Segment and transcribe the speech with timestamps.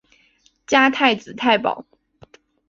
[0.65, 1.85] 加太子太保。